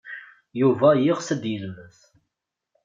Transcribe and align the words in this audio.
Yuba 0.61 0.89
yeɣs 1.03 1.27
ad 1.33 1.43
yelmed. 1.51 1.95